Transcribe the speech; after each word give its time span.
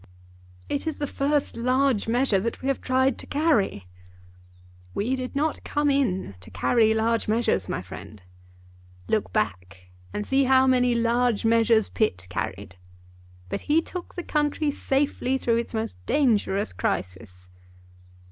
"It 0.67 0.87
is 0.87 0.97
the 0.97 1.05
first 1.05 1.55
large 1.55 2.07
measure 2.07 2.39
that 2.39 2.59
we 2.63 2.69
have 2.69 2.81
tried 2.81 3.19
to 3.19 3.27
carry." 3.27 3.85
"We 4.95 5.15
did 5.15 5.35
not 5.35 5.63
come 5.63 5.91
in 5.91 6.33
to 6.39 6.49
carry 6.49 6.91
large 6.91 7.27
measures, 7.27 7.69
my 7.69 7.83
friend. 7.83 8.19
Look 9.07 9.31
back 9.31 9.91
and 10.11 10.25
see 10.25 10.45
how 10.45 10.65
many 10.65 10.95
large 10.95 11.45
measures 11.45 11.87
Pitt 11.89 12.25
carried, 12.31 12.77
but 13.47 13.61
he 13.69 13.79
took 13.79 14.15
the 14.15 14.23
country 14.23 14.71
safely 14.71 15.37
through 15.37 15.57
its 15.57 15.71
most 15.75 16.03
dangerous 16.07 16.73
crisis." 16.73 17.49